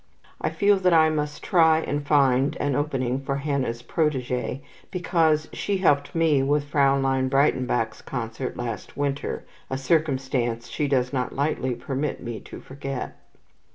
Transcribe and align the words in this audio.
I 0.41 0.49
feel 0.49 0.77
that 0.77 0.95
I 0.95 1.11
must 1.11 1.43
try 1.43 1.77
and 1.81 2.03
find 2.03 2.55
an 2.57 2.73
opening 2.75 3.21
for 3.21 3.35
Hannah's 3.35 3.83
protegee, 3.83 4.63
because 4.89 5.47
she 5.53 5.77
helped 5.77 6.15
me 6.15 6.41
with 6.41 6.63
Fraulein 6.63 7.29
Breitenbach's 7.29 8.01
concert 8.01 8.57
last 8.57 8.97
winter, 8.97 9.45
a 9.69 9.77
circumstance 9.77 10.67
she 10.69 10.87
does 10.87 11.13
not 11.13 11.35
lightly 11.35 11.75
permit 11.75 12.19
me 12.19 12.39
to 12.39 12.59
forget. 12.61 13.15